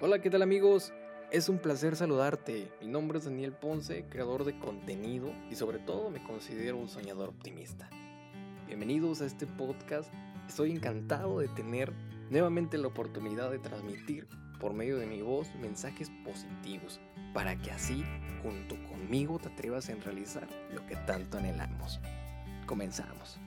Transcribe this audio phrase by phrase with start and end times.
[0.00, 0.92] Hola, ¿qué tal amigos?
[1.30, 2.68] Es un placer saludarte.
[2.80, 7.28] Mi nombre es Daniel Ponce, creador de contenido y sobre todo me considero un soñador
[7.28, 7.88] optimista.
[8.66, 10.12] Bienvenidos a este podcast.
[10.48, 11.92] Estoy encantado de tener
[12.28, 14.26] nuevamente la oportunidad de transmitir
[14.58, 17.00] por medio de mi voz mensajes positivos
[17.32, 18.02] para que así,
[18.42, 22.00] junto conmigo, te atrevas a realizar lo que tanto anhelamos.
[22.66, 23.38] Comenzamos.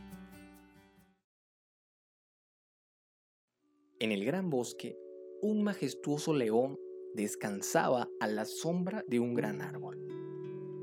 [3.99, 4.97] En el gran bosque,
[5.41, 6.79] un majestuoso león
[7.13, 9.97] descansaba a la sombra de un gran árbol.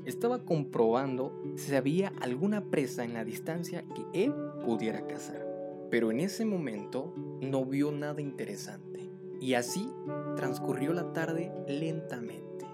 [0.05, 5.45] Estaba comprobando si había alguna presa en la distancia que él pudiera cazar.
[5.89, 9.09] Pero en ese momento no vio nada interesante.
[9.39, 9.89] Y así
[10.35, 12.65] transcurrió la tarde lentamente.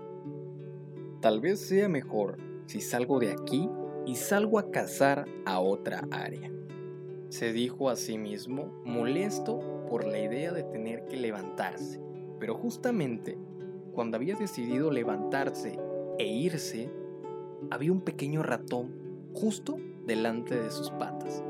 [1.22, 3.70] Tal vez sea mejor si salgo de aquí
[4.06, 6.52] y salgo a cazar a otra área.
[7.30, 9.60] Se dijo a sí mismo, molesto
[9.92, 12.00] por la idea de tener que levantarse.
[12.40, 13.38] Pero justamente
[13.92, 15.78] cuando había decidido levantarse
[16.18, 16.90] e irse,
[17.70, 18.94] había un pequeño ratón
[19.34, 21.44] justo delante de sus patas.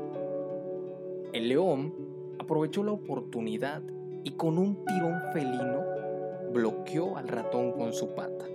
[1.32, 1.94] El león
[2.40, 3.80] aprovechó la oportunidad
[4.24, 5.84] y con un tirón felino
[6.52, 8.46] bloqueó al ratón con su pata.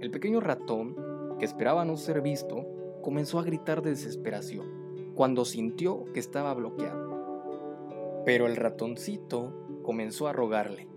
[0.00, 0.96] El pequeño ratón,
[1.38, 2.66] que esperaba no ser visto,
[3.02, 4.66] comenzó a gritar de desesperación
[5.14, 7.13] cuando sintió que estaba bloqueado.
[8.24, 10.88] Pero el ratoncito comenzó a rogarle,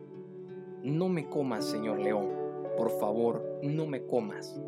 [0.83, 2.30] no me comas, señor león,
[2.78, 4.61] por favor, no me comas.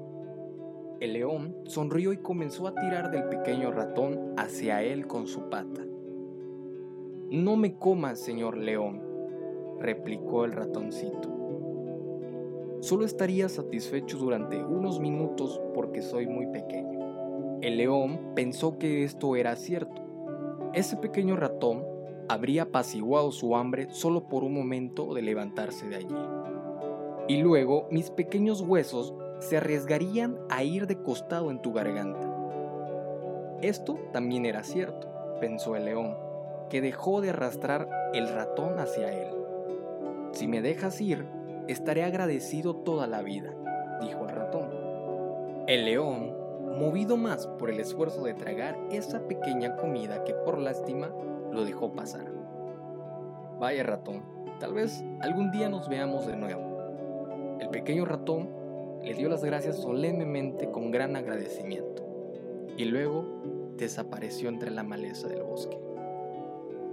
[0.99, 5.85] El león sonrió y comenzó a tirar del pequeño ratón hacia él con su pata.
[7.29, 9.01] No me comas, señor león,
[9.79, 11.29] replicó el ratoncito.
[12.81, 17.59] Solo estaría satisfecho durante unos minutos porque soy muy pequeño.
[17.61, 20.01] El león pensó que esto era cierto.
[20.73, 21.83] Ese pequeño ratón
[22.29, 26.15] habría apaciguado su hambre solo por un momento de levantarse de allí.
[27.27, 32.27] Y luego mis pequeños huesos se arriesgarían a ir de costado en tu garganta.
[33.61, 35.07] Esto también era cierto,
[35.41, 36.15] pensó el león,
[36.69, 39.27] que dejó de arrastrar el ratón hacia él.
[40.31, 41.25] Si me dejas ir,
[41.67, 43.53] estaré agradecido toda la vida,
[44.01, 44.69] dijo el ratón.
[45.67, 46.38] El león,
[46.79, 51.11] movido más por el esfuerzo de tragar esa pequeña comida que por lástima
[51.51, 52.31] lo dejó pasar.
[53.59, 54.21] Vaya ratón,
[54.61, 57.57] tal vez algún día nos veamos de nuevo.
[57.59, 58.49] El pequeño ratón
[59.03, 62.05] le dio las gracias solemnemente con gran agradecimiento
[62.77, 63.25] y luego
[63.75, 65.77] desapareció entre la maleza del bosque.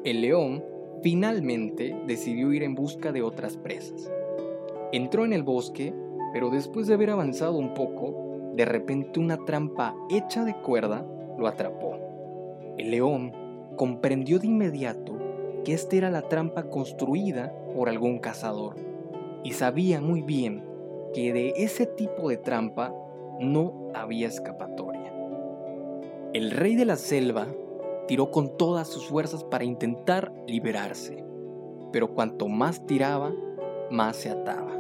[0.03, 0.65] El león
[1.03, 4.11] finalmente decidió ir en busca de otras presas.
[4.91, 5.95] Entró en el bosque,
[6.33, 8.26] pero después de haber avanzado un poco,
[8.57, 11.07] de repente una trampa hecha de cuerda
[11.39, 11.99] lo atrapó.
[12.79, 13.33] El león
[13.77, 15.15] comprendió de inmediato
[15.63, 18.77] que esta era la trampa construida por algún cazador
[19.45, 20.65] y sabía muy bien
[21.13, 22.95] que de ese tipo de trampa
[23.41, 25.13] no había escapatoria.
[26.33, 27.47] El rey de la selva
[28.09, 31.25] tiró con todas sus fuerzas para intentar liberarse,
[31.93, 33.33] pero cuanto más tiraba,
[33.91, 34.73] más se ataba.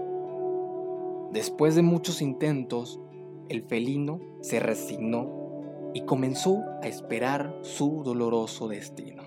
[1.32, 3.00] Después de muchos intentos,
[3.48, 9.22] el felino se resignó y comenzó a esperar su doloroso destino.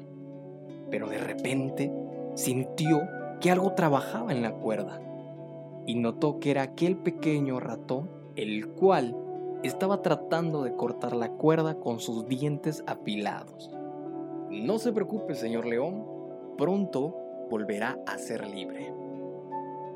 [0.91, 1.91] Pero de repente
[2.35, 3.02] sintió
[3.40, 5.02] que algo trabajaba en la cuerda
[5.85, 9.16] y notó que era aquel pequeño ratón el cual
[9.63, 13.69] estaba tratando de cortar la cuerda con sus dientes apilados.
[14.50, 16.06] No se preocupe, señor león,
[16.58, 17.16] pronto
[17.50, 18.94] volverá a ser libre.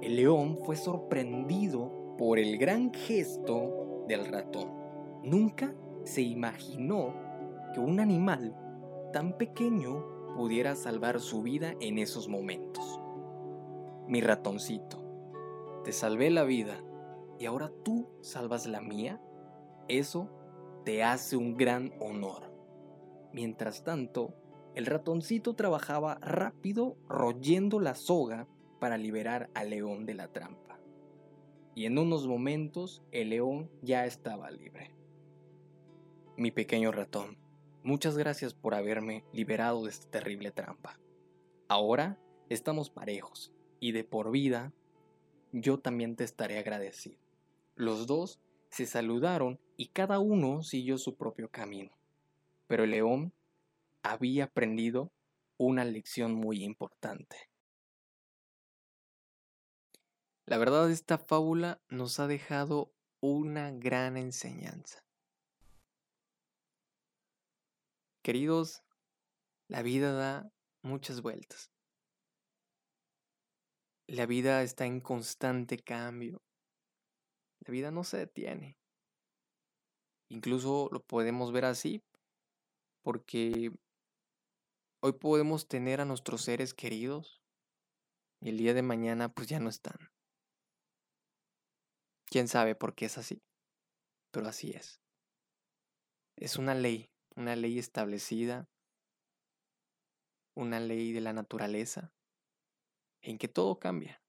[0.01, 4.71] El león fue sorprendido por el gran gesto del ratón.
[5.23, 7.13] Nunca se imaginó
[7.73, 8.55] que un animal
[9.13, 12.99] tan pequeño pudiera salvar su vida en esos momentos.
[14.07, 15.03] Mi ratoncito,
[15.83, 16.83] te salvé la vida
[17.39, 19.21] y ahora tú salvas la mía.
[19.87, 20.29] Eso
[20.83, 22.51] te hace un gran honor.
[23.31, 24.33] Mientras tanto,
[24.75, 28.47] el ratoncito trabajaba rápido royendo la soga
[28.79, 30.79] para liberar al león de la trampa.
[31.75, 34.91] Y en unos momentos el león ya estaba libre.
[36.37, 37.37] Mi pequeño ratón,
[37.83, 40.99] muchas gracias por haberme liberado de esta terrible trampa.
[41.67, 44.73] Ahora estamos parejos y de por vida
[45.51, 47.19] yo también te estaré agradecido.
[47.75, 48.39] Los dos
[48.69, 51.91] se saludaron y cada uno siguió su propio camino.
[52.67, 53.33] Pero el león
[54.01, 55.11] había aprendido
[55.57, 57.52] una lección muy importante.
[60.45, 65.05] La verdad esta fábula nos ha dejado una gran enseñanza.
[68.21, 68.83] Queridos,
[69.69, 70.51] la vida da
[70.81, 71.71] muchas vueltas.
[74.07, 76.43] la vida está en constante cambio.
[77.61, 78.77] La vida no se detiene.
[80.29, 82.03] Incluso lo podemos ver así
[83.01, 83.71] porque
[85.01, 87.41] hoy podemos tener a nuestros seres queridos
[88.41, 90.12] y el día de mañana pues ya no están.
[92.33, 93.43] ¿Quién sabe por qué es así?
[94.31, 94.99] Pero así es.
[96.35, 98.67] Es una ley, una ley establecida,
[100.55, 102.11] una ley de la naturaleza,
[103.21, 104.19] en que todo cambia.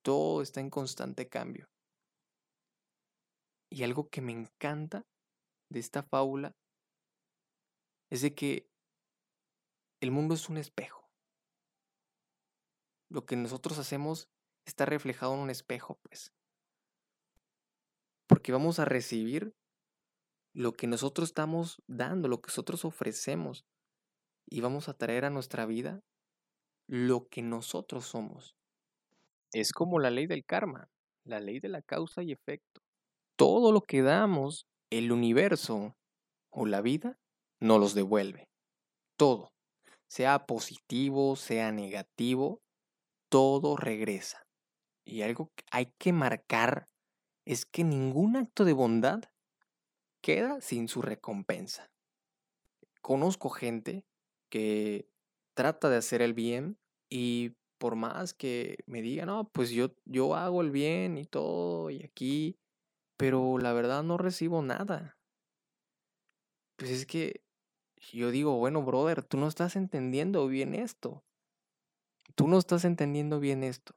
[0.00, 1.68] Todo está en constante cambio.
[3.68, 5.04] Y algo que me encanta
[5.68, 6.56] de esta fábula
[8.08, 8.70] es de que
[10.00, 11.10] el mundo es un espejo.
[13.10, 14.30] Lo que nosotros hacemos
[14.64, 16.32] está reflejado en un espejo, pues.
[18.42, 19.54] Porque vamos a recibir
[20.52, 23.64] lo que nosotros estamos dando, lo que nosotros ofrecemos.
[24.50, 26.00] Y vamos a traer a nuestra vida
[26.88, 28.56] lo que nosotros somos.
[29.52, 30.88] Es como la ley del karma,
[31.24, 32.82] la ley de la causa y efecto
[33.36, 35.96] todo lo que damos, el universo
[36.50, 37.18] o la vida
[37.60, 38.48] nos los devuelve.
[39.16, 39.52] Todo.
[40.08, 42.60] Sea positivo, sea negativo,
[43.28, 44.42] todo regresa.
[45.04, 46.88] Y algo que hay que marcar
[47.44, 49.24] es que ningún acto de bondad
[50.20, 51.90] queda sin su recompensa.
[53.00, 54.06] Conozco gente
[54.48, 55.08] que
[55.54, 56.78] trata de hacer el bien
[57.08, 61.90] y por más que me diga, no, pues yo, yo hago el bien y todo,
[61.90, 62.58] y aquí
[63.22, 65.16] pero la verdad no recibo nada.
[66.76, 67.44] Pues es que
[68.10, 71.22] yo digo, bueno, brother, tú no estás entendiendo bien esto.
[72.34, 73.94] Tú no estás entendiendo bien esto.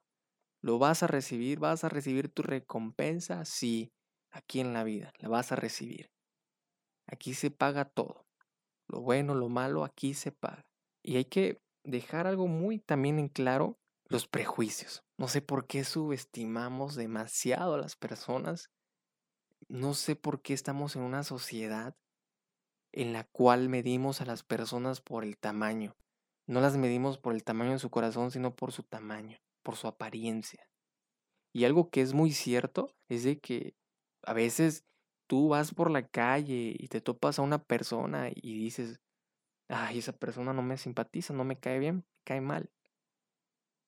[0.65, 1.59] ¿Lo vas a recibir?
[1.59, 3.45] ¿Vas a recibir tu recompensa?
[3.45, 3.93] Sí,
[4.31, 6.09] aquí en la vida, la vas a recibir.
[7.05, 8.25] Aquí se paga todo.
[8.87, 10.65] Lo bueno, lo malo, aquí se paga.
[11.03, 13.77] Y hay que dejar algo muy también en claro,
[14.07, 15.03] los prejuicios.
[15.19, 18.71] No sé por qué subestimamos demasiado a las personas
[19.67, 21.95] no sé por qué estamos en una sociedad
[22.91, 25.95] en la cual medimos a las personas por el tamaño.
[26.47, 29.87] No las medimos por el tamaño de su corazón, sino por su tamaño, por su
[29.87, 30.69] apariencia.
[31.51, 33.73] Y algo que es muy cierto es de que
[34.23, 34.85] a veces
[35.27, 39.01] tú vas por la calle y te topas a una persona y dices,
[39.67, 42.69] ay, esa persona no me simpatiza, no me cae bien, cae mal.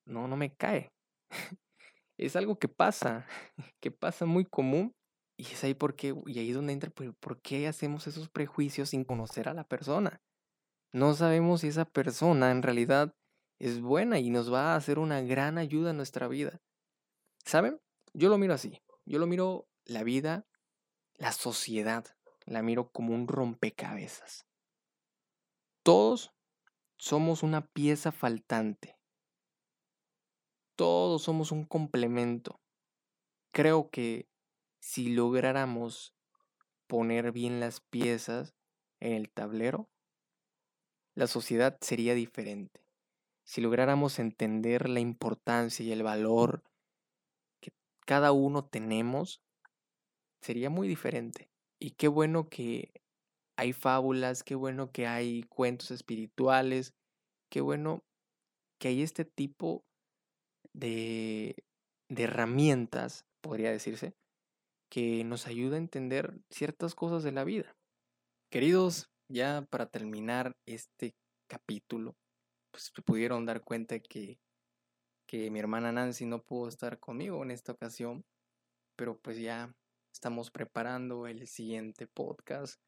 [0.05, 0.91] No, no me cae.
[2.17, 3.27] es algo que pasa,
[3.79, 4.95] que pasa muy común
[5.37, 8.89] y es ahí porque, y ahí es donde entra, pues, ¿por qué hacemos esos prejuicios
[8.89, 10.19] sin conocer a la persona?
[10.91, 13.13] No sabemos si esa persona en realidad
[13.59, 16.61] es buena y nos va a hacer una gran ayuda en nuestra vida.
[17.43, 17.79] ¿Saben?
[18.13, 18.81] Yo lo miro así.
[19.05, 20.45] Yo lo miro la vida,
[21.15, 22.05] la sociedad,
[22.45, 24.45] la miro como un rompecabezas.
[25.83, 26.33] Todos
[26.97, 28.97] somos una pieza faltante.
[30.75, 32.59] Todos somos un complemento.
[33.51, 34.27] Creo que
[34.79, 36.13] si lográramos
[36.85, 38.53] poner bien las piezas
[38.99, 39.89] en el tablero,
[41.15, 42.86] la sociedad sería diferente.
[43.47, 46.63] Si lográramos entender la importancia y el valor
[47.61, 47.71] que
[48.05, 49.41] cada uno tenemos,
[50.41, 51.49] sería muy diferente.
[51.79, 52.91] Y qué bueno que
[53.55, 56.93] hay fábulas, qué bueno que hay cuentos espirituales,
[57.49, 58.03] qué bueno
[58.79, 59.85] que hay este tipo
[60.73, 61.55] de,
[62.09, 64.13] de herramientas, podría decirse,
[64.91, 67.77] que nos ayuda a entender ciertas cosas de la vida.
[68.51, 71.15] Queridos, ya para terminar este
[71.47, 72.17] capítulo,
[72.77, 74.39] pues pudieron dar cuenta que,
[75.27, 78.23] que mi hermana Nancy no pudo estar conmigo en esta ocasión,
[78.95, 79.73] pero pues ya
[80.13, 82.79] estamos preparando el siguiente podcast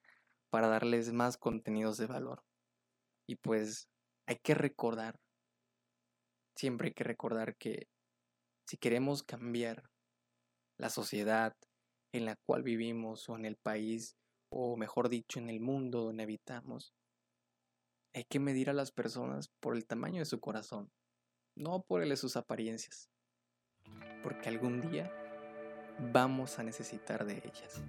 [0.52, 2.44] para darles más contenidos de valor.
[3.28, 3.90] Y pues
[4.28, 5.20] hay que recordar,
[6.56, 7.88] siempre hay que recordar que
[8.68, 9.90] si queremos cambiar
[10.78, 11.56] la sociedad,
[12.14, 14.16] en la cual vivimos o en el país
[14.52, 16.94] o mejor dicho en el mundo donde habitamos.
[18.14, 20.92] Hay que medir a las personas por el tamaño de su corazón,
[21.56, 23.10] no por el de sus apariencias,
[24.24, 25.12] porque algún día
[26.12, 27.84] vamos a necesitar de ellas.